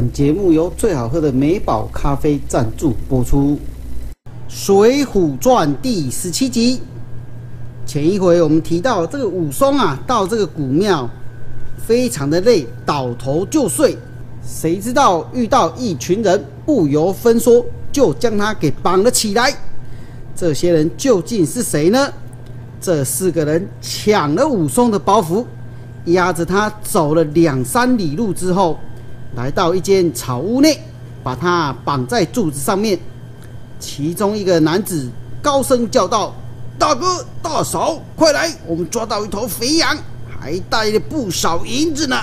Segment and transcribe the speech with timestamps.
[0.00, 3.50] 本节目由最好喝的美宝咖啡赞助播出，
[4.48, 6.80] 《水浒传》第十七集。
[7.84, 11.06] 前一回我们提到这个武松啊，到这个古庙，
[11.86, 13.94] 非常的累，倒头就睡。
[14.42, 17.62] 谁知道遇到一群人，不由分说
[17.92, 19.54] 就将他给绑了起来。
[20.34, 22.10] 这些人究竟是谁呢？
[22.80, 25.44] 这四个人抢了武松的包袱，
[26.06, 28.78] 压着他走了两三里路之后。
[29.36, 30.78] 来到一间草屋内，
[31.22, 32.98] 把他绑在柱子上面。
[33.78, 35.08] 其中一个男子
[35.40, 36.34] 高声叫道
[36.78, 38.52] ：“大哥大嫂，快来！
[38.66, 39.96] 我们抓到一头肥羊，
[40.38, 42.16] 还带了不少银子呢。”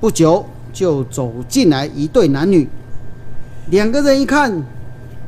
[0.00, 2.68] 不久就走进来一对男女，
[3.70, 4.52] 两个人一看，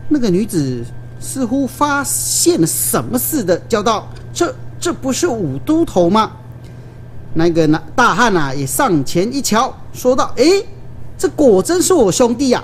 [0.08, 0.84] 那个女子
[1.20, 6.32] 似乎发现了什么似的，叫道：“这这不是五都头吗？”
[7.32, 10.44] 那个男大汉啊也上前一瞧，说道：“哎。”
[11.18, 12.62] 这果真是我兄弟呀！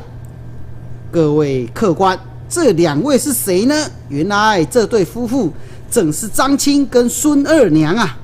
[1.11, 2.17] 各位客官，
[2.49, 3.75] 这两位是谁呢？
[4.09, 5.53] 原来这对夫妇
[5.91, 8.17] 正是张青跟孙二娘啊！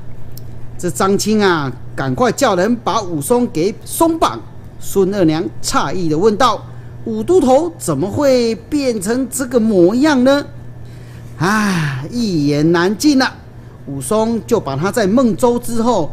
[0.78, 4.40] 这张青啊，赶快叫人把武松给松绑。
[4.78, 6.64] 孙二娘诧异的问道
[7.04, 10.46] ：“武都头怎么会变成这个模样呢？”
[11.40, 13.34] 啊，一言难尽啊！
[13.86, 16.12] 武松就把他在孟州之后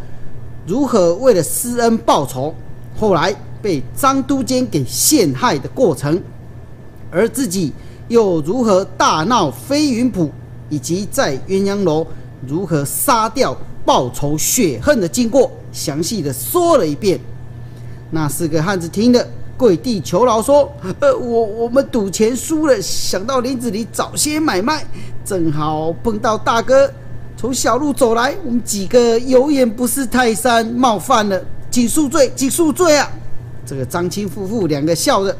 [0.65, 2.55] 如何为了施恩报仇，
[2.99, 3.35] 后来。
[3.61, 6.21] 被张都监给陷害的过程，
[7.11, 7.73] 而自己
[8.07, 10.31] 又如何大闹飞云浦，
[10.69, 12.05] 以及在鸳鸯楼
[12.47, 17.19] 如何杀掉报仇雪恨的经过，详细的说了一遍。
[18.11, 19.27] 那四个汉子听了，
[19.57, 24.85] 跪地求饶说：“呃，我我们赌钱输了，想到林子里找些买卖，
[25.25, 26.89] 正好碰到大哥
[27.35, 33.11] 从小路走来，我们几个有眼不识泰山，冒犯了，请恕罪，请恕罪啊！”
[33.67, 35.37] 这个张青夫妇两个笑着，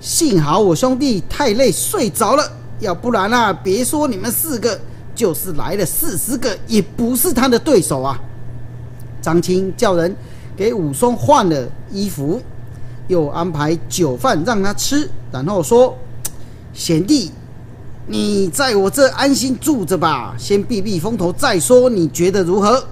[0.00, 4.80] 幸好我兄弟太累睡着了，要不然啊，别说你们四个，
[5.14, 8.18] 就是来了四十个，也不是他的对手啊。
[9.20, 10.16] 张青叫人
[10.56, 12.40] 给武松换了衣服，
[13.08, 15.94] 又安排酒饭让他吃，然后说
[16.72, 17.30] ：“贤弟，
[18.06, 22.82] 你在我这安心住着吧，先避避风头再说，你觉得如何？”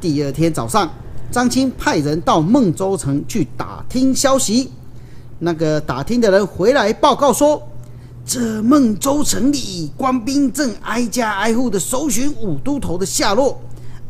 [0.00, 0.90] 第二天早上。
[1.30, 4.70] 张青派人到孟州城去打听消息，
[5.38, 7.62] 那个打听的人回来报告说，
[8.24, 13.60] 这孟州城里官兵正挨家挨户的搜寻五都头的下落，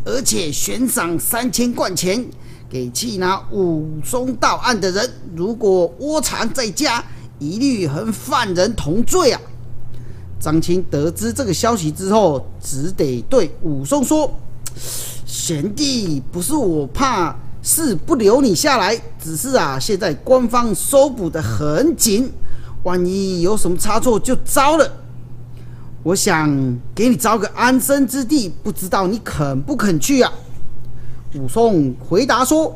[0.04, 2.24] 而且悬赏三千贯钱
[2.70, 7.02] 给缉拿武松到案的人，如果窝藏在家，
[7.38, 9.40] 一律和犯人同罪啊！
[10.38, 14.30] 张青得知这个消息之后，只得对武松说。
[15.26, 22.30] 贤弟，不是我怕是不留你下来，只是啊，现在官方搜捕的很紧，
[22.84, 24.88] 万一有什么差错就糟了。
[26.04, 26.48] 我想
[26.94, 30.32] 给你找个安身之地，不知道你肯不肯去啊？
[31.34, 32.74] 武松回答说：“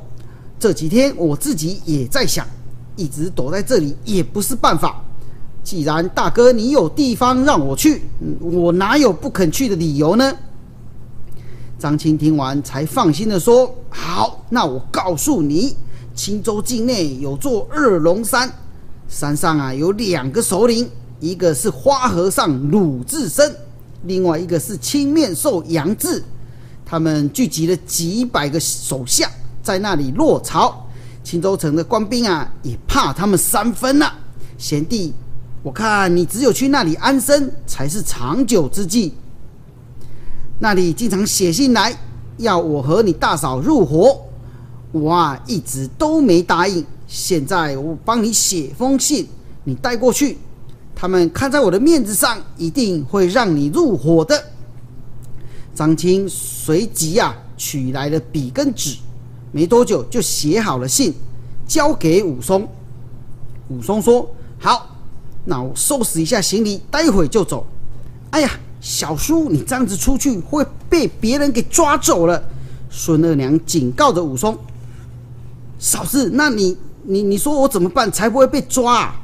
[0.58, 2.44] 这几天我自己也在想，
[2.96, 5.00] 一直躲在这里也不是办法。
[5.62, 8.02] 既然大哥你有地方让我去，
[8.40, 10.36] 我哪有不肯去的理由呢？”
[11.80, 15.74] 张青听完，才放心的说：“好，那我告诉你，
[16.14, 18.52] 青州境内有座二龙山，
[19.08, 20.86] 山上啊有两个首领，
[21.20, 23.56] 一个是花和尚鲁智深，
[24.04, 26.22] 另外一个是青面兽杨志。
[26.84, 29.30] 他们聚集了几百个手下，
[29.62, 30.86] 在那里落巢。
[31.24, 34.12] 青州城的官兵啊，也怕他们三分了。
[34.58, 35.14] 贤弟，
[35.62, 39.14] 我看你只有去那里安身，才是长久之计。”
[40.62, 41.98] 那里经常写信来，
[42.36, 44.20] 要我和你大嫂入伙，
[44.92, 46.84] 我啊一直都没答应。
[47.06, 49.26] 现在我帮你写封信，
[49.64, 50.36] 你带过去，
[50.94, 54.38] 他们看在我的面子上，一定会让你入伙的。
[55.74, 58.98] 张青随即啊取来了笔跟纸，
[59.52, 61.14] 没多久就写好了信，
[61.66, 62.68] 交给武松。
[63.70, 64.28] 武松说
[64.60, 64.94] ：“好，
[65.46, 67.66] 那我收拾一下行李，待会就走。”
[68.32, 68.50] 哎呀！
[68.80, 72.42] 小叔，你这样子出去会被别人给抓走了。
[72.88, 74.56] 孙二娘警告着武松
[75.78, 79.16] ：“嫂子，那你你你说我怎么办才不会被抓？”啊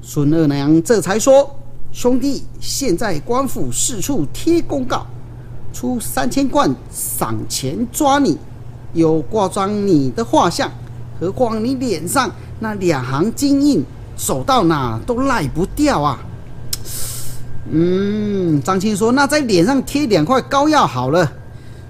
[0.00, 1.50] 孙二娘这才说
[1.90, 5.06] ：“兄弟，现在官府四处贴公告，
[5.72, 8.38] 出三千贯赏钱抓你，
[8.92, 10.70] 有挂张你的画像，
[11.18, 12.30] 何况你脸上
[12.60, 13.82] 那两行金印，
[14.14, 16.18] 走到哪都赖不掉啊。”
[17.70, 21.32] 嗯，张青说：“那在脸上贴两块膏药好了。”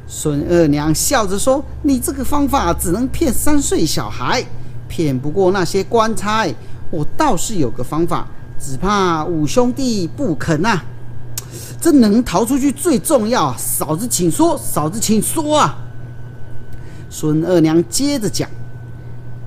[0.07, 4.45] 孙二娘笑着说：“你这个方法只能骗三岁小孩，
[4.89, 6.47] 骗不过那些官差，
[6.91, 8.29] 我倒是有个方法，
[8.61, 10.81] 只怕五兄弟不肯呐。
[11.81, 15.77] 这能逃出去最重要，嫂子请说，嫂子请说啊。
[17.11, 18.49] 孙二娘接着讲：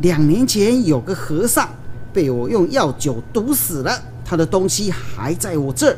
[0.02, 1.70] 两年前有个和尚
[2.12, 3.92] 被我用药酒毒死了，
[4.26, 5.98] 他的东西还在我这儿。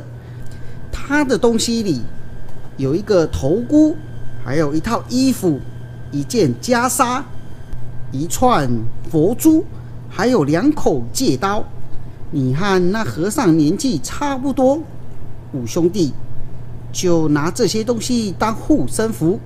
[0.91, 2.01] 他的东西里
[2.77, 3.95] 有一个头箍，
[4.43, 5.59] 还有一套衣服，
[6.11, 7.21] 一件袈裟，
[8.11, 8.69] 一串
[9.09, 9.63] 佛珠，
[10.09, 11.63] 还有两口戒刀。
[12.31, 14.79] 你和那和尚年纪差不多，
[15.51, 16.13] 五兄弟
[16.91, 19.39] 就拿这些东西当护身符，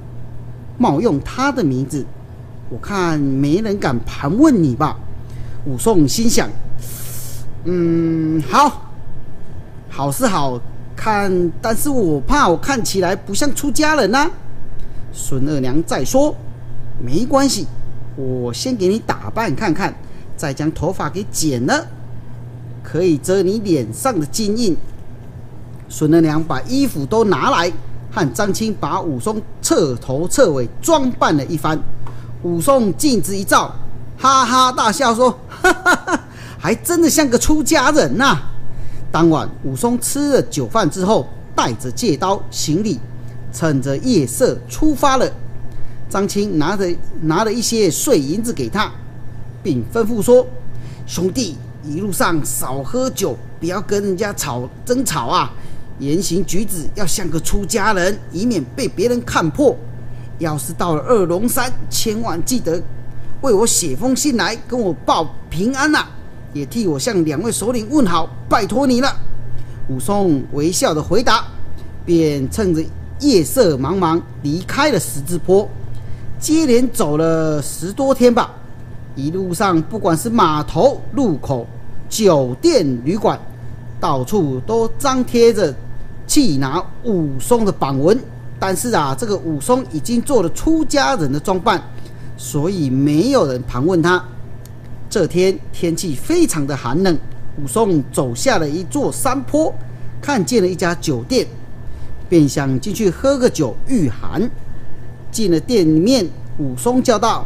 [0.77, 2.05] 冒用他的名字。
[2.69, 4.97] 我看没人敢盘问你吧？
[5.65, 6.49] 武松心想：
[7.63, 8.91] 嗯，好，
[9.89, 10.59] 好是好。
[10.95, 14.29] 看，但是我怕我看起来不像出家人呐。
[15.11, 16.35] 孙二娘再说，
[16.99, 17.67] 没关系，
[18.15, 19.93] 我先给你打扮看看，
[20.35, 21.85] 再将头发给剪了，
[22.83, 24.75] 可以遮你脸上的金印。
[25.89, 27.71] 孙二娘把衣服都拿来，
[28.11, 31.79] 和张青把武松彻头彻尾装扮了一番。
[32.41, 33.73] 武松镜子一照，
[34.17, 36.19] 哈哈大笑说：“哈哈哈，
[36.57, 38.37] 还真的像个出家人呐。”
[39.13, 42.99] 当晚，武松吃了酒饭之后，带着戒刀、行李，
[43.53, 45.31] 趁着夜色出发了。
[46.09, 46.91] 张青拿着
[47.21, 48.91] 拿了一些碎银子给他，
[49.61, 50.43] 并吩咐说
[51.05, 55.53] ：“兄弟，一路上少喝酒，不要跟人家吵争吵啊！
[55.99, 59.77] 言行举止要像个出家人，以免被别人看破。
[60.39, 62.81] 要是到了二龙山，千万记得
[63.41, 66.03] 为我写封信来，跟我报平安呐！”
[66.53, 69.11] 也替我向两位首领问好，拜托你了。
[69.89, 71.45] 武松微笑的回答，
[72.05, 72.83] 便趁着
[73.19, 75.67] 夜色茫茫离开了十字坡。
[76.39, 78.51] 接连走了十多天吧，
[79.15, 81.65] 一路上不管是码头、路口、
[82.09, 83.39] 酒店、旅馆，
[83.99, 85.73] 到处都张贴着
[86.27, 88.19] 缉拿武松的榜文。
[88.59, 91.81] 但是啊，这个武松已经做了出家人的装扮，
[92.37, 94.23] 所以没有人盘问他。
[95.13, 97.15] 这天天气非常的寒冷，
[97.63, 99.71] 武松走下了一座山坡，
[100.19, 101.45] 看见了一家酒店，
[102.27, 104.49] 便想进去喝个酒御寒。
[105.31, 106.27] 进了店里面，
[106.57, 107.45] 武松叫道：“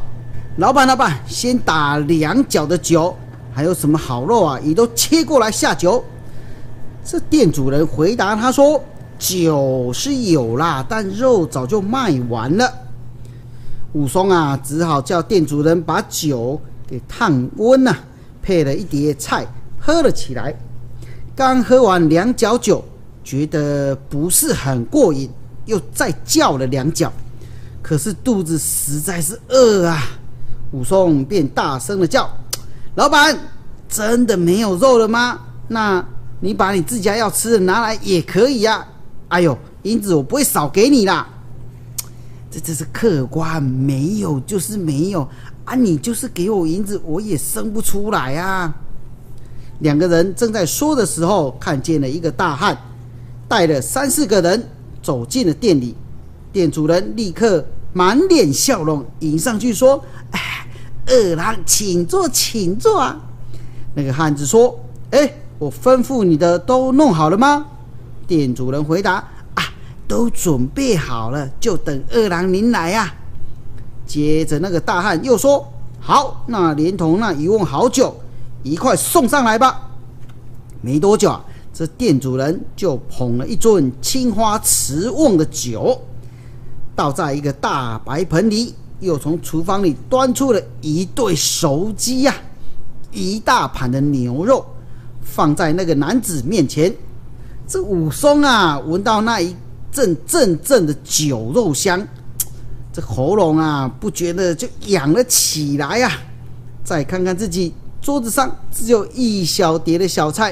[0.59, 3.13] 老板，老板，先打两角的酒，
[3.53, 4.57] 还有什么好肉啊？
[4.63, 6.01] 你都切过来下酒。”
[7.03, 8.81] 这店主人回答他说
[9.19, 12.73] ：“酒是有啦，但肉早就卖完了。”
[13.91, 16.61] 武松啊，只好叫店主人把酒。
[16.87, 17.95] 给烫温呐，
[18.41, 19.45] 配了一碟菜，
[19.79, 20.55] 喝了起来。
[21.35, 22.83] 刚喝完两角酒，
[23.23, 25.29] 觉得不是很过瘾，
[25.65, 27.11] 又再叫了两角。
[27.81, 30.01] 可是肚子实在是饿啊！
[30.71, 32.29] 武松便大声的叫
[32.95, 33.37] ：“老板，
[33.87, 35.39] 真的没有肉了吗？
[35.67, 36.03] 那
[36.39, 38.85] 你把你自家要吃的拿来也可以呀。
[39.27, 41.27] 哎呦，银子我不会少给你啦。
[42.49, 45.27] 这这是客官，没有就是没有。”
[45.67, 45.75] 啊！
[45.75, 48.73] 你就是给我银子，我也生不出来啊！
[49.79, 52.75] 两个人正在说的时候，看见了一个大汉，
[53.49, 54.65] 带了三四个人
[55.03, 55.93] 走进了店里。
[56.53, 60.65] 店主人立刻满脸笑容，迎上去说：“哎，
[61.05, 63.19] 二郎，请坐，请坐啊！”
[63.93, 64.79] 那个汉子说
[65.11, 67.65] ：“哎，我吩咐你的都弄好了吗？”
[68.25, 69.15] 店主人回答
[69.55, 69.63] ：“啊，
[70.07, 73.13] 都准备好了，就等二郎您来呀。”
[74.07, 75.67] 接着，那个大汉又说
[75.99, 78.15] ：“好，那连同那一瓮好酒
[78.63, 79.89] 一块送上来吧。”
[80.81, 85.99] 没多久啊，这店主人就捧了一樽青花瓷瓮的酒，
[86.95, 92.33] 倒在一个大白盆里，又从厨房里端出了一对熟鸡呀，
[93.11, 94.65] 一大盘的牛肉，
[95.21, 96.95] 放在那个男子面前。
[97.67, 99.53] 这武松啊，闻到那一
[99.91, 102.07] 阵阵阵的酒肉香。
[102.97, 106.11] 这喉咙啊，不觉得就痒了起来呀！
[106.83, 110.51] 再看看自己桌子上只有一小碟的小菜，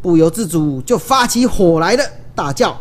[0.00, 2.02] 不由自主就发起火来了，
[2.34, 2.74] 大叫：“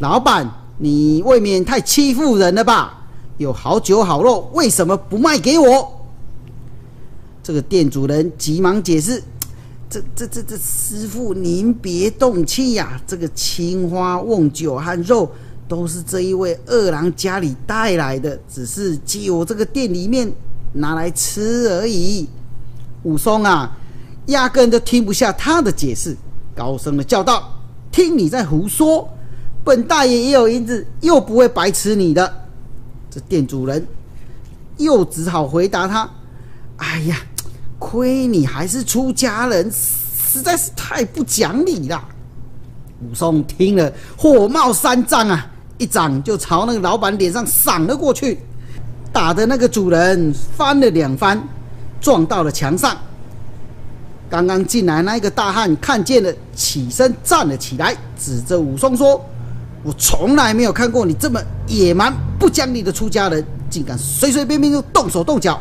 [0.00, 3.06] 老板，你未免太欺负人了吧？
[3.38, 6.04] 有好酒好肉，为什么不卖给我？”
[7.44, 9.22] 这个店主人急忙解释
[9.88, 13.00] ：“这、这、这、这师傅，您别动气呀！
[13.06, 15.30] 这个青花瓮酒和肉。”
[15.72, 20.30] 都是这一位二郎家里带来的，只是借我这个店里面
[20.74, 22.28] 拿来吃而已。
[23.04, 23.74] 武松啊，
[24.26, 26.14] 压根都听不下他的解释，
[26.54, 27.58] 高声的叫道
[27.90, 29.08] ：“听你在胡说！
[29.64, 32.30] 本大爷也有银子，又不会白吃你的。”
[33.10, 33.86] 这店主人
[34.76, 36.06] 又只好回答他
[36.76, 37.16] ：“哎呀，
[37.78, 42.06] 亏你还是出家人，实在是太不讲理了。
[43.00, 45.50] 武松听了，火冒三丈啊，
[45.82, 48.38] 一掌就朝那个老板脸上赏了过去，
[49.12, 51.42] 打的那个主人翻了两番，
[52.00, 52.96] 撞到了墙上。
[54.30, 59.20] 刚刚进来那个大汉看见了，起身站了起来，指着武松说
[59.82, 65.60] ：“我从来没有看过你这么野蛮不讲理的出家人，竟敢随随便便就动手动脚。”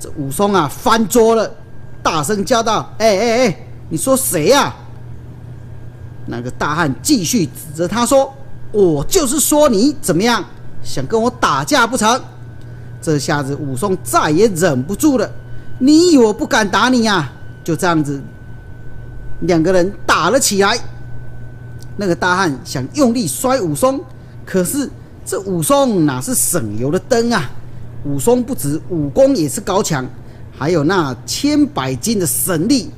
[0.00, 1.48] 这武松啊，翻桌了，
[2.02, 3.56] 大声叫道：“哎哎哎，
[3.88, 4.74] 你说谁呀？”
[6.26, 8.34] 那个大汉继续指着他说
[8.72, 10.44] ：“我就是说你怎么样，
[10.82, 12.20] 想跟我打架不成？”
[13.00, 15.30] 这下子武松再也忍不住了
[15.78, 17.30] ：“你以为我不敢打你呀？”
[17.62, 18.20] 就这样子，
[19.40, 20.78] 两个人打了起来。
[21.96, 24.00] 那个大汉想用力摔武松，
[24.46, 24.88] 可是
[25.24, 27.50] 这武松哪是省油的灯啊？
[28.04, 30.04] 武松不止武功也是高强，
[30.56, 32.90] 还有那千百斤的神力。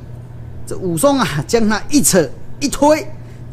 [0.67, 2.27] 这武松啊，将他一扯
[2.61, 3.07] 一推，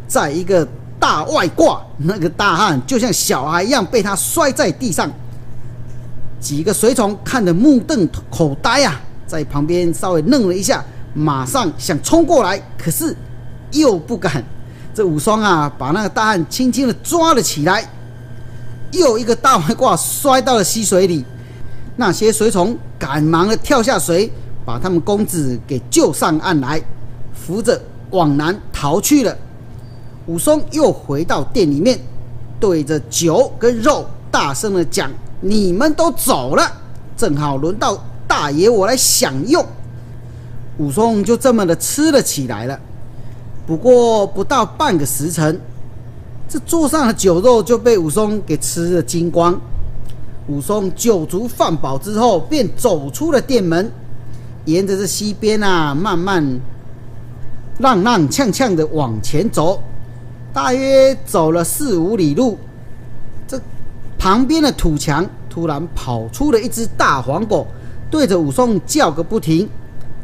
[0.07, 0.65] 在一个
[1.01, 5.09] 大外挂，那个大汉就像小孩一样被他摔在地上。
[6.39, 10.85] 几个随从看得目瞪口呆啊，在旁边稍微愣了一下。
[11.13, 13.15] 马上想冲过来，可是
[13.71, 14.43] 又不敢。
[14.93, 17.83] 这武松啊，把那个大汉轻轻的抓了起来，
[18.91, 21.25] 又一个大外挂摔到了溪水里。
[21.97, 24.31] 那些随从赶忙的跳下水，
[24.63, 26.81] 把他们公子给救上岸来，
[27.33, 27.81] 扶着
[28.11, 29.35] 往南逃去了。
[30.31, 31.99] 武松又回到店里面，
[32.57, 35.11] 对着酒跟肉大声的讲
[35.41, 36.71] ：“你们都走了，
[37.17, 39.65] 正好轮到大爷我来享用。”
[40.79, 42.79] 武松就这么的吃了起来了。
[43.67, 45.59] 不过不到半个时辰，
[46.47, 49.59] 这桌上的酒肉就被武松给吃了精光。
[50.47, 53.91] 武松酒足饭饱之后，便走出了店门，
[54.63, 56.41] 沿着这溪边啊，慢慢
[57.81, 59.83] 踉踉跄跄的往前走。
[60.53, 62.57] 大约走了四五里路，
[63.47, 63.59] 这
[64.17, 67.65] 旁边的土墙突然跑出了一只大黄狗，
[68.09, 69.67] 对着武松叫个不停。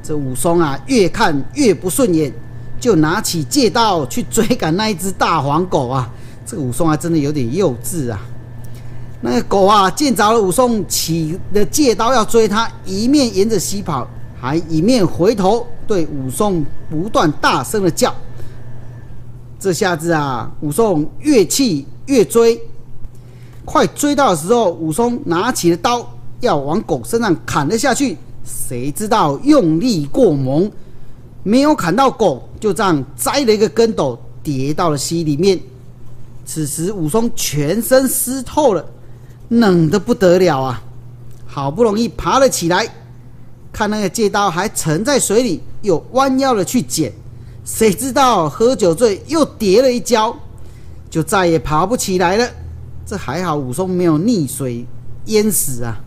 [0.03, 2.31] 这武松啊，越看越不顺眼，
[2.79, 6.09] 就拿起借刀去追赶那一只大黄狗啊。
[6.45, 8.19] 这个武松还真的有点幼稚啊。
[9.21, 14.07] 那个狗啊，见着了武松起的借刀要追他，一面沿着西跑，
[14.39, 18.13] 还一面回头对武松不断大声的叫。
[19.59, 22.59] 这下子啊，武松越气越追，
[23.65, 26.07] 快追到的时候，武松拿起了刀
[26.41, 28.17] 要往狗身上砍了下去。
[28.45, 30.71] 谁知道用力过猛，
[31.43, 35.59] 没有砍到狗，就这样栽了一个跟斗，跌到了溪里面。
[36.45, 38.85] 此时武松全身湿透了，
[39.49, 40.81] 冷得不得了啊！
[41.45, 42.87] 好不容易爬了起来，
[43.73, 47.11] 看那个借刀还沉在水里，又弯腰了去捡，
[47.67, 50.33] 谁知道喝酒醉又跌了一跤，
[51.09, 52.49] 就再也爬不起来了。
[53.05, 54.85] 这还好武松没有溺水
[55.25, 55.99] 淹死啊！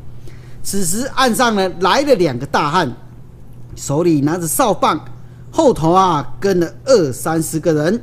[0.62, 2.90] 此时岸上呢来了两个大汉，
[3.76, 5.05] 手里拿着哨棒，
[5.50, 8.02] 后头啊跟了二三十个人。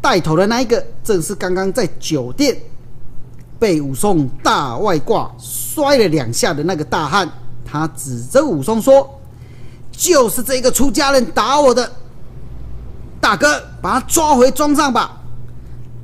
[0.00, 2.56] 带头的那一个正是刚刚在酒店
[3.60, 7.30] 被武松大外挂摔了两下的那个大汉。
[7.64, 9.08] 他指着武松说
[9.92, 11.92] ：“就是这个出家人打我的，
[13.20, 15.16] 大哥，把他抓回庄上吧。”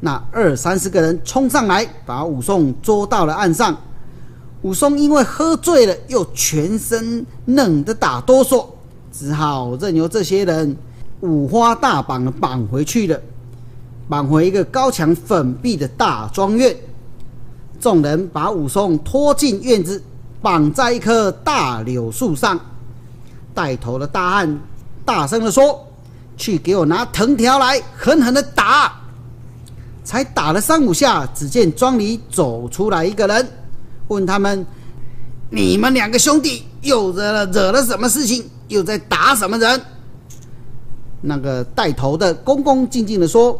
[0.01, 3.75] 那二三十个人冲上来，把武松捉到了岸上。
[4.63, 8.67] 武松因为喝醉了，又全身冷得打哆嗦，
[9.13, 10.77] 只好任由这些人
[11.21, 13.21] 五花大绑的绑回去了，
[14.09, 16.75] 绑回一个高墙粉壁的大庄院。
[17.81, 20.03] 众人把武松拖进院子，
[20.41, 22.59] 绑在一棵大柳树上。
[23.55, 24.61] 带头的大汉
[25.05, 25.87] 大声的说
[26.37, 29.01] ：“去给我拿藤条来，狠狠的打！”
[30.05, 33.49] 才打了三五下，只见庄里走出来一个人。
[34.09, 34.67] 问他们
[35.51, 38.45] ：“你们两个兄弟又惹了惹了什么事情？
[38.69, 39.81] 又在打什么人？”
[41.23, 43.59] 那个带头的恭恭敬敬的说：“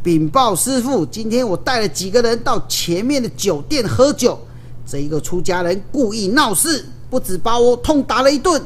[0.00, 4.38] 禀报师傅，今天我带了几个人到前面的酒店喝酒，
[4.86, 8.62] 这一个出家人故意闹事，不止把我痛打了一顿，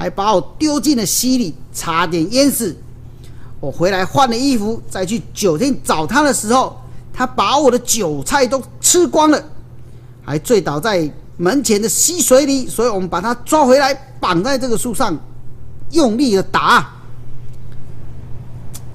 [0.00, 2.74] 还把我丢进了溪里，差点淹死。
[3.60, 6.80] 我回来换了衣服，再去酒店找他的时候，
[7.12, 9.44] 他把我的韭菜都吃光了。”
[10.24, 15.14] 还醉倒在门前的溪水里，所以我们把他抓回来，绑在这个树上，
[15.90, 16.90] 用力的打。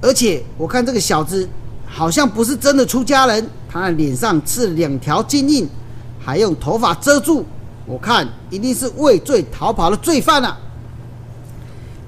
[0.02, 1.48] 而且我看这个小子
[1.86, 5.70] 好像不是真的出家人，他的脸上刺了两条金印，
[6.20, 7.46] 还用头发遮住，
[7.86, 10.58] 我看一定是畏罪逃跑的罪犯啊！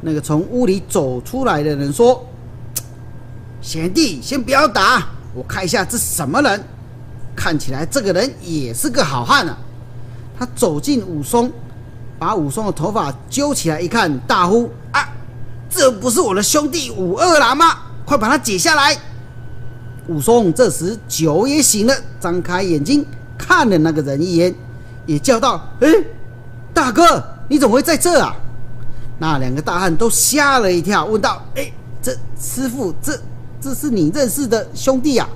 [0.01, 2.23] 那个从屋里走出来的人说
[3.62, 6.63] ：“贤弟，先不要打，我看一下这什么人。
[7.36, 9.57] 看起来这个人也是个好汉啊！”
[10.38, 11.51] 他走进武松，
[12.19, 15.10] 把武松的头发揪起来一看，大呼：“啊，
[15.69, 17.65] 这不是我的兄弟武二郎吗？
[18.05, 18.95] 快把他解下来！”
[20.07, 23.05] 武松这时酒也醒了，张开眼睛
[23.38, 24.53] 看了那个人一眼，
[25.05, 25.88] 也叫道：“哎，
[26.73, 28.36] 大哥，你怎么会在这啊？”
[29.19, 33.19] 那两个大汉都吓了一跳，问道：“哎，这师傅，这
[33.60, 35.27] 这是你认识的兄弟啊？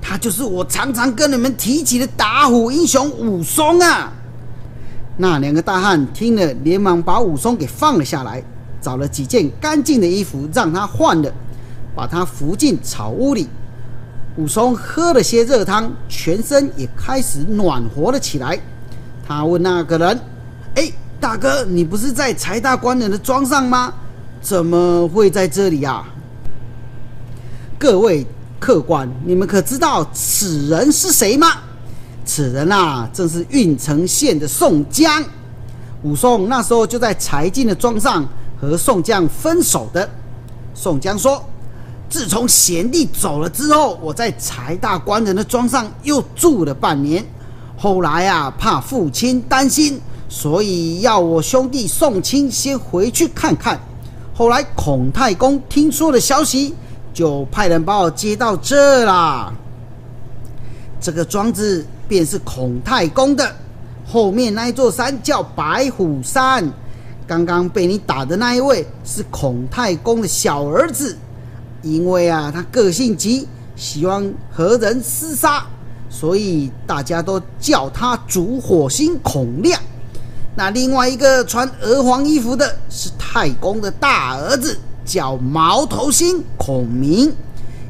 [0.00, 4.12] 他就是我常常跟你们提起的打虎英雄武松啊！”
[5.16, 8.42] 那两个大汉听了，连忙把武松给放了下来，
[8.80, 11.32] 找了几件干净的衣服让他换了。
[11.96, 13.48] 把他扶进草屋里，
[14.36, 18.58] 武松喝了些热汤，全身也开始暖和了起来。
[19.24, 20.20] 他问那个人：“，
[21.24, 23.90] 大哥，你不是在柴大官人的庄上吗？
[24.42, 26.06] 怎么会在这里啊？”
[27.80, 28.26] 各位
[28.60, 31.48] 客官，你们可知道此人是谁吗？
[32.26, 35.24] 此人啊，正是郓城县的宋江。
[36.02, 38.22] 武松那时候就在柴进的庄上
[38.60, 40.06] 和宋江分手的。
[40.74, 41.42] 宋江说。
[42.10, 47.24] 自从贤弟走了之后，我在柴大官人的庄上又住了半年。
[47.78, 49.98] 后来啊，怕父亲担心，
[50.34, 53.80] 所以要我兄弟宋清先回去看看。
[54.34, 56.74] 后来孔太公听说了消息，
[57.12, 59.52] 就派人把我接到这啦。
[61.00, 63.48] 这个庄子便是孔太公的，
[64.04, 66.68] 后面那一座山叫白虎山。
[67.28, 71.16] 刚刚被你打的那一位是孔太公的小儿子。
[71.80, 75.64] 因为啊，他个性急，喜欢和人厮杀，
[76.10, 79.80] 所以大家都叫他烛火星孔亮。
[80.56, 87.32] 那另外一个穿鹅黄衣服的是太公的大儿子，叫毛头星孔明。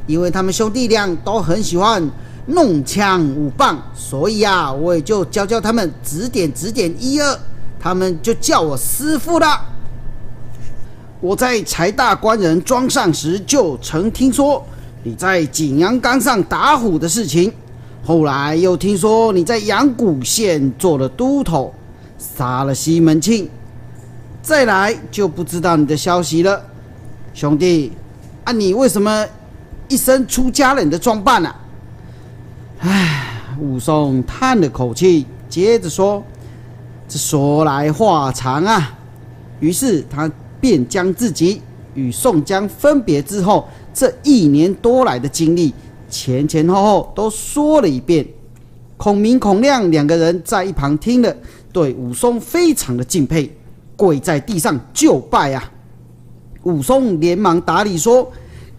[0.06, 2.10] 因为他们兄弟俩都很喜欢
[2.46, 7.38] 弄枪舞棒，所以啊，我也就教教他们，指点指点一二，
[7.80, 9.46] 他们就叫我师傅了。
[11.20, 14.62] 我在柴大官人庄上时，就曾听说
[15.02, 17.50] 你在景阳冈上打虎的事情。
[18.04, 21.72] 后来又听说你在阳谷县做了都头，
[22.36, 23.48] 杀了西门庆。
[24.42, 26.64] 再来就不知道你的消息了，
[27.32, 27.92] 兄弟，
[28.44, 29.26] 啊，你为什么
[29.88, 31.54] 一身出家人的装扮呢？
[32.80, 36.22] 唉，武松叹了口气，接着说
[37.08, 38.98] ：“这说来话长啊。”
[39.60, 40.30] 于是他。
[40.60, 41.60] 便将自己
[41.92, 45.74] 与宋江分别之后这一年多来的经历
[46.08, 48.26] 前前后后都说了一遍。
[48.96, 51.36] 孔明、孔亮两个人在一旁听了，
[51.74, 53.52] 对武松非常的敬佩，
[53.96, 55.72] 跪在地上就拜啊。
[56.62, 58.30] 武松连忙打礼说：“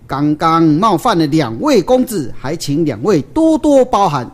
[0.08, 4.26] 刚刚冒犯了两位公子，还请两位多多包涵。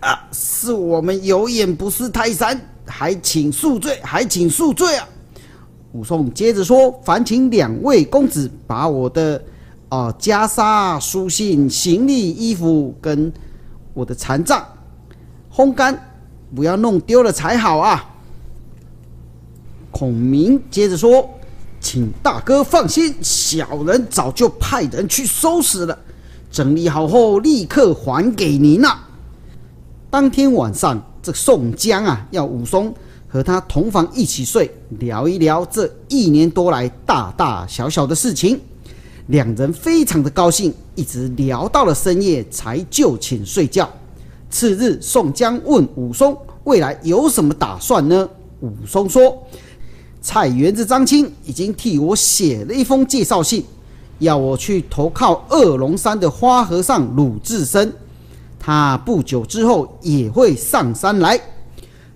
[0.00, 5.06] 啊，是我们有眼不识泰山，还请恕罪，还请恕罪啊。”
[5.92, 9.40] 武松接着说：“烦请两位公子把我的
[9.90, 13.30] 啊袈裟、书信、行李、衣服跟
[13.92, 14.66] 我的残杖
[15.52, 16.11] 烘干，
[16.54, 18.14] 不要弄丢了才好啊。”
[19.90, 21.28] 孔明接着说
[21.80, 25.98] ：“请大哥放心，小人早就派人去收拾了，
[26.50, 29.08] 整理好后立刻还给您了。”
[30.10, 32.94] 当天晚上，这宋江啊要武松。
[33.28, 38.60] 和他同房一起睡，聊一聊这一年多来大大小小的事情，
[39.28, 43.90] 两人非常的高兴，一直聊到了深夜才就寝睡觉。
[44.52, 48.28] 次日，宋江问武松未来有什么打算呢？
[48.60, 49.36] 武松说
[50.22, 53.64] ：“菜园子张青已经替我写了一封介绍信，
[54.20, 57.92] 要我去投靠二龙山的花和尚鲁智深，
[58.60, 61.40] 他不久之后也会上山来。”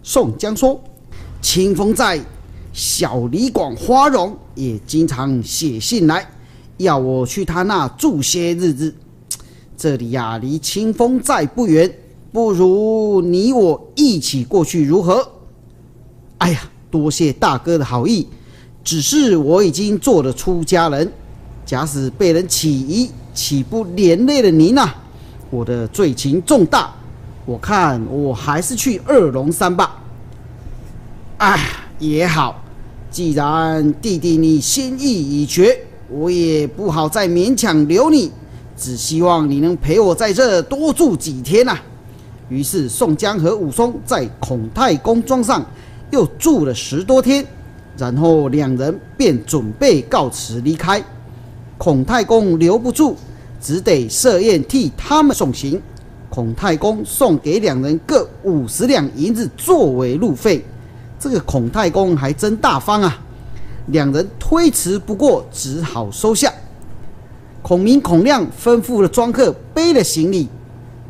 [0.04, 0.80] 宋江说。
[1.42, 2.18] 清风寨
[2.72, 6.28] 小李广花荣也经常写信来，
[6.78, 8.92] 要我去他那住些日子。
[9.76, 11.88] 这里呀，离清风寨不远，
[12.36, 15.26] 不如你我一起过去如何？
[16.36, 18.28] 哎呀，多谢大哥的好意，
[18.84, 21.10] 只是我已经做了出家人，
[21.64, 24.86] 假使被人起疑，岂不连累了您呐？
[25.48, 26.94] 我的罪情重大，
[27.46, 30.04] 我看我还是去二龙山吧。
[31.38, 31.58] 哎，
[31.98, 32.62] 也好，
[33.10, 35.74] 既然弟弟你心意已决，
[36.10, 38.30] 我也不好再勉强留你，
[38.76, 41.78] 只希望你能陪我在这多住几天呐。
[42.48, 45.64] 于是宋江和武松在孔太公庄上
[46.10, 47.44] 又住了十多天，
[47.98, 51.02] 然后两人便准备告辞离开。
[51.78, 53.16] 孔太公留不住，
[53.60, 55.80] 只得设宴替他们送行。
[56.30, 60.64] 孔太公送给两人各五十两银子作为路费，
[61.18, 63.18] 这个孔太公还真大方啊！
[63.86, 66.52] 两人推辞不过，只好收下。
[67.62, 70.48] 孔明、孔亮吩咐了庄客背了行李，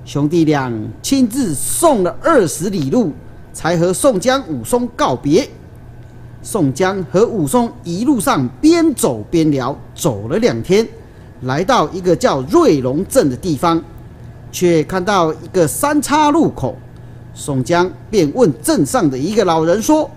[0.07, 3.13] 兄弟俩亲自送了二十里路，
[3.53, 5.47] 才和宋江、武松告别。
[6.45, 10.87] 宋江和武松一路上边走边聊，走了两天，
[11.41, 13.83] 来到一个叫瑞龙镇的地方。
[14.53, 16.77] 却看到一个三岔路口，
[17.35, 20.09] 宋江便问镇上的一个老人说：“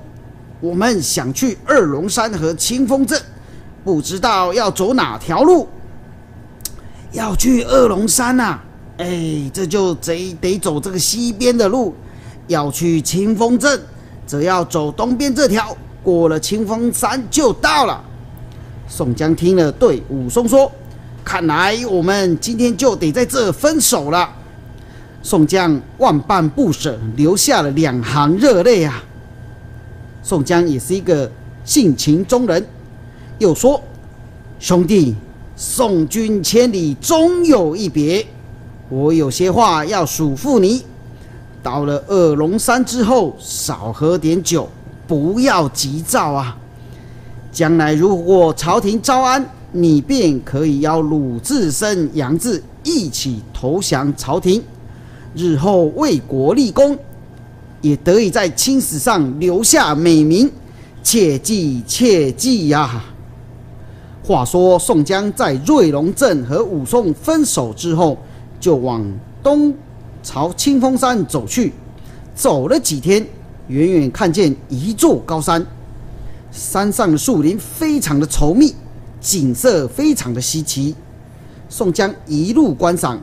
[0.62, 3.19] 我们想去二龙山和清风镇，
[3.84, 5.67] 不知道要走哪条路？
[7.12, 8.60] 要去二龙山呐，
[8.99, 11.93] 哎，这就得得走这个西边的路；
[12.47, 13.81] 要去清风镇，
[14.27, 18.03] 则要走东边这条，过了清风山就到了。”
[18.89, 20.69] 宋江听了，对武松说。
[21.23, 24.29] 看来我们今天就得在这分手了。
[25.23, 29.01] 宋江万般不舍，流下了两行热泪啊。
[30.21, 31.31] 宋江也是一个
[31.63, 32.67] 性情中人，
[33.38, 33.81] 又说
[34.59, 35.15] ：“兄弟，
[35.55, 38.25] 送君千里，终有一别。
[38.89, 40.84] 我有些话要嘱咐你：
[41.62, 44.67] 到了二龙山之后，少喝点酒，
[45.08, 46.58] 不要急躁啊。
[47.52, 54.63] 将来如果朝廷招安，你便可以邀鲁智深、杨志一起投降朝廷，
[55.36, 56.97] 日后为国立功，
[57.82, 60.52] 也得以在青史上留下美名。
[61.04, 63.04] 切记，切记呀！
[64.23, 68.17] 话说宋江在瑞龙镇和武松分手之后，
[68.59, 69.05] 就往
[69.41, 69.73] 东
[70.21, 71.73] 朝清风山走去。
[72.35, 73.25] 走了几天，
[73.67, 75.65] 远远看见一座高山，
[76.51, 78.73] 山上的树林非常的稠密。
[79.21, 80.95] 景色非常的稀奇，
[81.67, 83.21] 宋江一路观赏，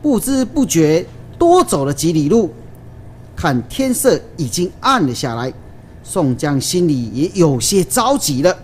[0.00, 1.04] 不知不觉
[1.36, 2.52] 多走了几里路。
[3.34, 5.52] 看天色已经暗了下来，
[6.04, 8.56] 宋江心里也有些着急了。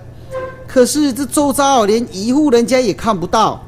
[0.68, 3.60] 可是这周遭连一户人家也看不到，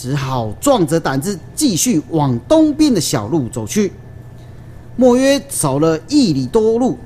[0.00, 3.92] 只好壮着胆子继续往东边的小路走去。
[4.96, 6.96] 莫约走了一里多路，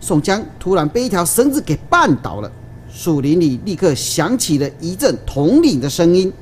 [0.00, 2.50] 宋江突然被一条绳子给绊倒了。
[2.90, 6.32] 树林里立刻响起了一阵统领的声音，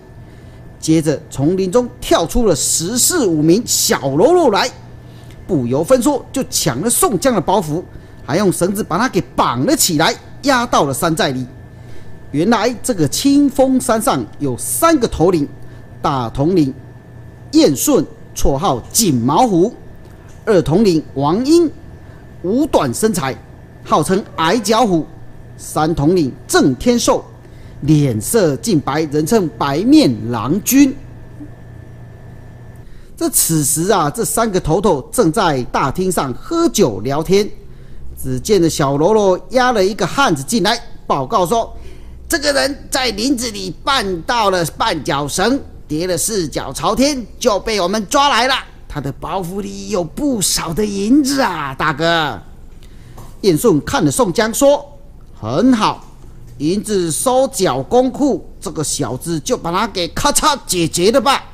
[0.78, 4.70] 接着丛林中跳出了十四五名小喽啰来，
[5.48, 7.82] 不由分说就抢了宋江的包袱，
[8.24, 11.44] 还用绳子把他给绑了起来，押到了山寨里。
[12.30, 15.48] 原来这个清风山上有三个头领，
[16.00, 16.72] 大统领
[17.52, 19.72] 燕顺，绰号锦毛虎；
[20.44, 21.70] 二统领王英，
[22.42, 23.36] 五短身材，
[23.84, 25.06] 号称矮脚虎。
[25.56, 27.24] 三统领郑天寿，
[27.80, 30.94] 脸色尽白，人称白面郎君。
[33.16, 37.48] 这此时啊，这三个头头正在大厅上喝酒聊天。
[38.16, 41.76] 只见的小喽啰押了一个汉子进来，报告说：
[42.28, 48.54] 这个人在林子里绊到了绊脚绳，跌了四脚朝天，就被我们抓来了。
[48.86, 52.38] 他的包袱里有不少的银子啊，大哥。
[53.40, 54.84] 燕顺看了宋江说。
[55.40, 56.04] 很好，
[56.58, 61.44] 银子收缴公库，这个小子就把他给咔嚓解决了吧。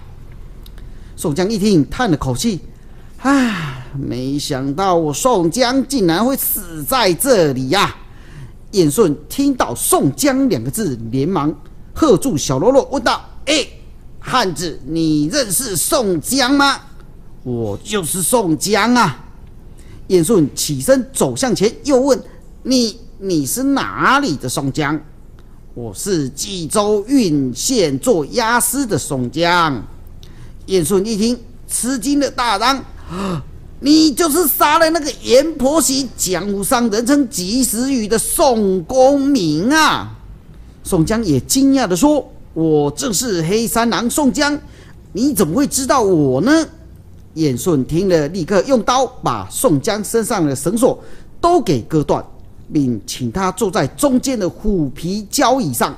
[1.16, 2.60] 宋江一听，叹了口气
[3.20, 7.94] ：“唉，没想到我宋江竟然会死在这里呀！”
[8.72, 11.54] 燕顺听到“宋江”两个字，连忙
[11.94, 13.66] 喝住小喽啰，问道：“哎，
[14.26, 16.80] 汉子，你认识宋江吗
[17.44, 19.22] ？”“我就是宋江啊！”
[20.08, 22.18] 燕顺起身走向前，又问
[22.64, 25.00] ：“你？”你是哪里的宋江？
[25.72, 29.82] 我是冀州郓县做押司的宋江。
[30.66, 32.84] 燕顺一听，吃惊的大嚷
[33.80, 40.16] ：“你就是杀了那个阎婆惜，江湖上人称及时雨的宋公明啊！”
[40.82, 44.58] 宋江也惊讶的说：“我正是黑山狼宋江，
[45.12, 46.66] 你怎么会知道我呢？”
[47.34, 50.98] 燕顺听了，立刻用刀把宋江身上的绳索
[51.40, 52.24] 都给割断。
[52.72, 55.94] 并请他坐在中间的虎皮交椅上，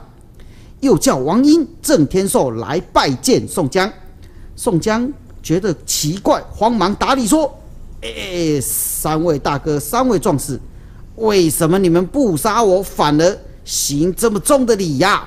[0.80, 3.90] 又叫王英、郑天寿来拜见宋江。
[4.56, 7.56] 宋江觉得奇怪，慌忙打礼说
[8.02, 10.60] ：“哎，三位大哥，三位壮士，
[11.14, 15.24] 为什么你们不杀我，反而行这么重的礼呀？”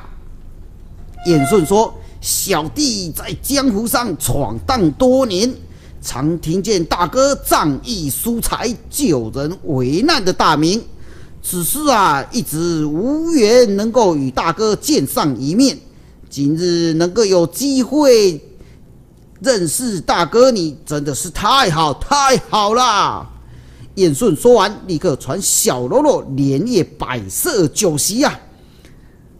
[1.26, 5.54] 燕顺说：“小弟在江湖上闯荡多年，
[6.02, 10.82] 常听见大哥仗义疏财、救人为难的大名，
[11.44, 15.78] 只是啊，一直无缘能够与大哥见上一面。
[16.30, 18.42] 今日能够有机会
[19.42, 23.28] 认识大哥，你真的是太好太好了。
[23.96, 28.40] 燕顺说完，立刻传小喽啰连夜摆设酒席呀。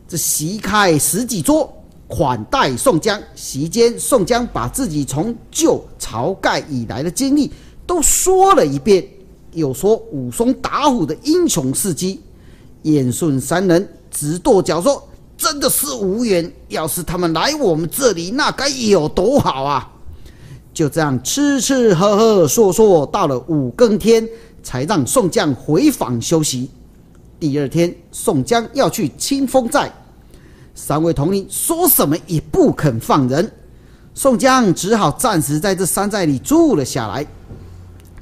[0.10, 1.72] 这席开十几桌，
[2.08, 3.22] 款待宋江。
[3.36, 7.52] 席间，宋江把自己从救晁盖以来的经历
[7.86, 9.08] 都说了一遍，
[9.54, 12.20] 又说武松打虎的英雄事迹。
[12.82, 16.52] 燕顺三人直跺脚说：“真的是无缘！
[16.70, 19.92] 要是他们来我们这里，那该有多好啊！”
[20.74, 24.28] 就这样吃吃喝喝说说，到了五更天，
[24.64, 26.72] 才让宋江回房休息。
[27.40, 29.94] 第二天，宋江要去清风寨。
[30.82, 33.52] 三位统领说什么也不肯放人，
[34.16, 37.24] 宋江只好暂时在这山寨里住了下来。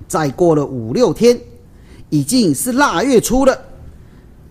[0.07, 1.39] 再过了五六天，
[2.09, 3.57] 已经是腊月初了。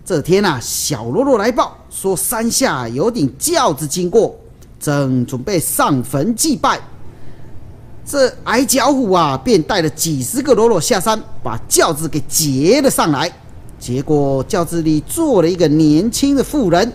[0.05, 4.33] 这天啊，小喽啰来报说山下有顶轿子经过，
[4.79, 6.79] 正准备上坟祭拜。
[8.05, 13.31] 这矮脚虎啊，便带了几十个喽啰下山，把轿子给劫了上来。
[13.77, 16.91] 结果轿子里坐了一个年轻的妇人。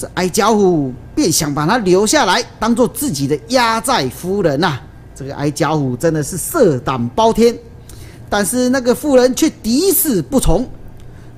[0.00, 4.78] 这矮脚虎便想把他留下来，当做自己的压寨夫人呐。
[5.14, 7.54] 这个矮脚虎真的是色胆包天，
[8.26, 10.66] 但是那个妇人却抵死不从。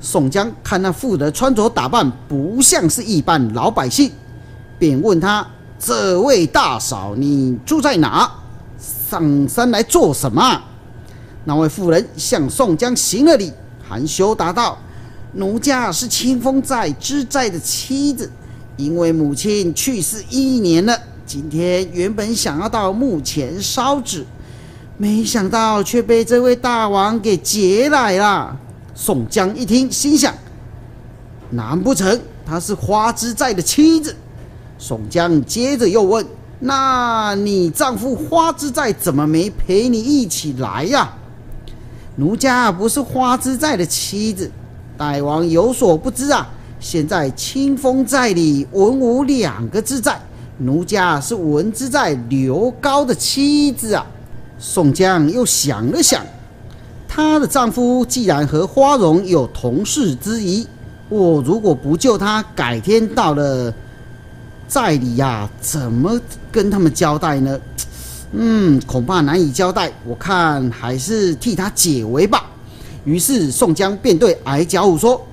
[0.00, 4.12] 宋江看那妇人穿着打扮不像是一般老百姓，
[4.78, 5.44] 便问他
[5.76, 8.30] ：“这位大嫂，你住在哪？
[8.78, 10.62] 上山来做什么？”
[11.44, 13.52] 那位妇人向宋江行了礼，
[13.88, 14.78] 含羞答道
[15.34, 18.30] ：“奴家是清风寨知寨的妻子。”
[18.76, 24.24] 因为母亲去世一年了，今天原本想要到墓前烧纸，
[24.96, 28.56] 没想到却被这位大王给劫来了。
[28.94, 30.34] 宋江一听，心想：
[31.50, 34.14] 难不成她是花之寨的妻子？
[34.78, 36.26] 宋江接着又问
[36.58, 41.12] ：“那你丈夫花之寨怎么没陪你一起来呀？”
[42.16, 44.50] 奴家不是花之寨的妻子，
[44.96, 46.48] 大王有所不知啊。
[46.82, 50.20] 现在清风寨里文武两个之在，
[50.58, 54.04] 奴家是文之在刘高的妻子啊。
[54.58, 56.26] 宋江又想了想，
[57.06, 60.66] 她的丈夫既然和花荣有同事之谊，
[61.08, 63.72] 我如果不救他，改天到了
[64.66, 67.60] 寨里呀，怎么跟他们交代呢？
[68.32, 69.92] 嗯，恐怕难以交代。
[70.04, 72.44] 我看还是替他解围吧。
[73.04, 75.24] 于是宋江便对矮脚虎说。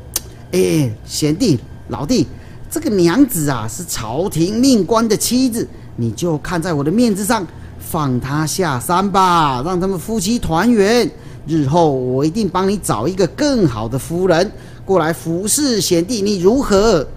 [0.52, 1.60] 哎，贤弟、
[1.90, 2.26] 老弟，
[2.72, 7.46] 这个娘子啊是朝廷命官的妻子，你就看在我的面子上，
[7.80, 11.10] 放她下山吧，让他们夫妻团圆。
[11.46, 14.52] 日后我一定帮你找一个更好的夫人
[14.86, 17.08] 过来服侍贤弟，你如何？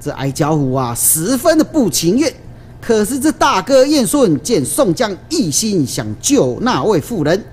[0.00, 2.32] 这矮脚虎啊，十分的不情愿。
[2.80, 7.44] 可是这大哥燕顺见宋江一心想救那位妇人，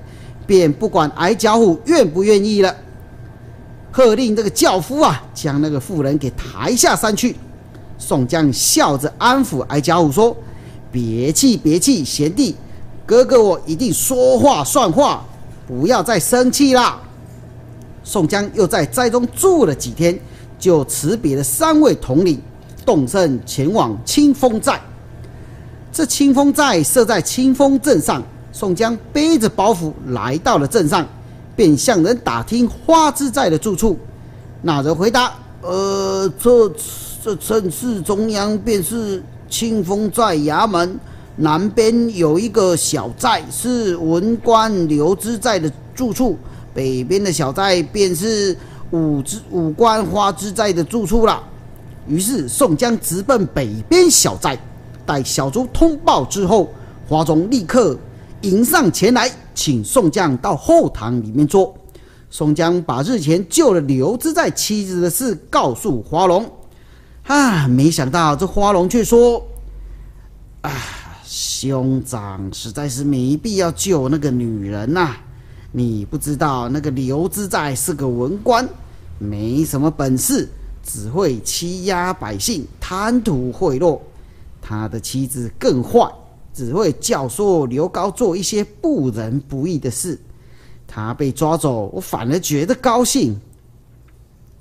[0.45, 2.75] 便不管矮脚虎愿不愿意了。
[3.91, 7.35] 喝令这个轿夫啊，将那个妇人给抬下山去。
[7.97, 10.35] 宋江笑着安抚矮脚虎说
[10.91, 12.55] ：“别气，别气，贤弟，
[13.05, 15.23] 哥哥我一定说话算话，
[15.67, 16.99] 不要再生气啦。”
[18.03, 20.17] 宋江又在寨中住了几天，
[20.57, 22.41] 就辞别了三位统领，
[22.85, 24.81] 动身前往清风寨。
[25.91, 31.05] 这清风寨设在清风镇上，宋江背着包袱来到了镇上。
[31.55, 33.97] 便向人打听花之寨的住处，
[34.61, 36.71] 那人回答：“呃，这
[37.23, 40.99] 这城市中央便是清风寨衙门，
[41.35, 46.37] 南边有一个小寨是文官刘之寨的住处，
[46.73, 48.57] 北边的小寨便是
[48.91, 51.43] 武之武官花之寨的住处了。”
[52.07, 54.57] 于是宋江直奔北边小寨，
[55.05, 56.71] 待小卒通报之后，
[57.07, 57.95] 花荣立刻
[58.41, 59.31] 迎上前来。
[59.53, 61.75] 请宋江到后堂里面坐。
[62.29, 66.49] 宋江把日前救了刘知寨妻子的事告诉花荣，
[67.25, 69.45] 啊，没想到这花荣却说
[70.63, 70.71] ：“啊，
[71.25, 75.11] 兄长实在是没必要救那个女人呐！
[75.73, 78.67] 你不知道那个刘知寨是个文官，
[79.19, 80.49] 没什么本事，
[80.83, 83.99] 只会欺压百姓，贪图贿赂。
[84.61, 86.09] 他的妻子更坏。”
[86.53, 90.19] 只会教唆刘高做一些不仁不义的事，
[90.87, 93.39] 他被抓走，我反而觉得高兴。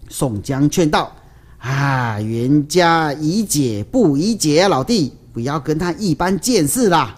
[0.09, 1.13] 宋江劝道
[1.59, 7.17] ：“啊，冤家宜解不宜结啊，老弟，不要跟他一般见识啦。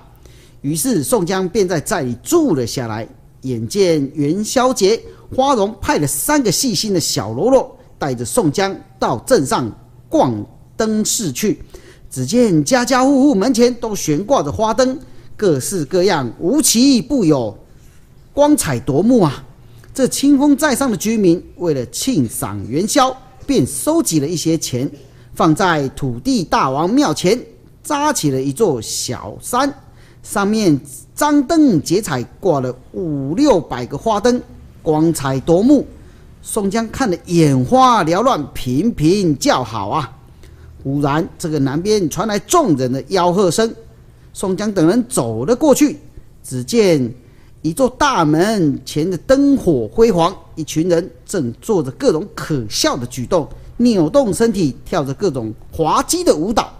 [0.60, 3.08] 于是宋江便在寨里住了下来。
[3.42, 5.00] 眼见元宵节，
[5.34, 9.68] 花荣派了三个细心的小喽啰，带着宋江到镇上
[10.08, 10.32] 逛
[10.76, 11.60] 灯市去。
[12.12, 14.98] 只见家家户户门前都悬挂着花灯，
[15.34, 17.56] 各式各样，无奇不有，
[18.34, 19.42] 光彩夺目啊！
[19.94, 24.90] 这清风寨上的居民为了庆赏元宵，便收集了一些钱，
[25.32, 27.40] 放在土地大王庙前，
[27.82, 29.72] 扎起了一座小山，
[30.22, 30.78] 上面。
[31.14, 34.42] 张灯结彩，挂了五六百个花灯，
[34.82, 35.86] 光彩夺目。
[36.42, 40.10] 宋江看得眼花缭乱，频频叫好啊！
[40.82, 43.72] 忽然，这个南边传来众人的吆喝声。
[44.32, 45.98] 宋江等人走了过去，
[46.42, 47.12] 只见
[47.60, 56.72] 一座大门前的灯火辉煌，一群人正做着各种可笑的举动，扭动身体，跳着各种滑稽的舞蹈。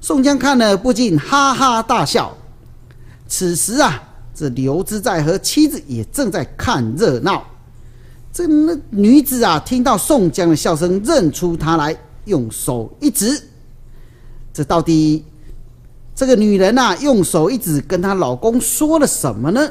[0.00, 2.32] 宋江看了，不禁哈哈大笑。
[3.26, 4.02] 此时啊，
[4.34, 7.44] 这刘知在和妻子也正在看热闹。
[8.32, 11.96] 这那女子啊，听到宋江的笑声，认出他来，
[12.28, 13.42] 用手一指。
[14.52, 15.24] 这到底
[16.14, 19.68] 这个女人呐，用手一指，跟她老公说了什么呢？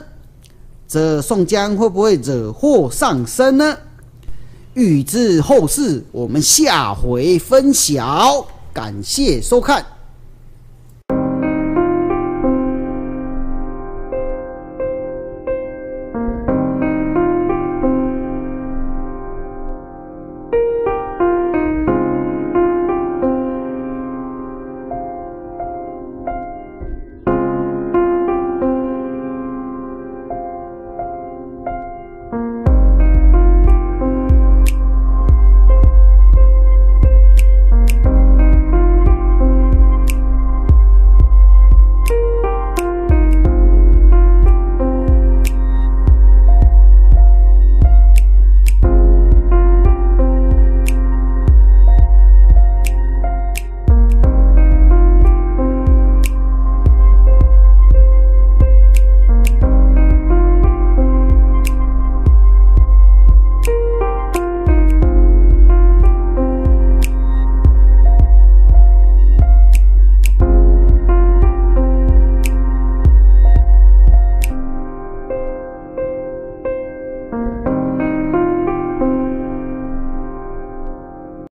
[0.87, 3.77] 这宋江会不会惹祸上身呢？
[4.73, 8.47] 欲知后事，我们下回分晓。
[8.71, 9.96] 感谢收看。